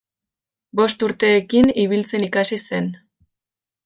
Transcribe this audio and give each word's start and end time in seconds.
Bost 0.79 1.05
urteekin 1.07 1.69
ibiltzen 1.83 2.25
ikasi 2.31 2.59
zen. 2.65 2.89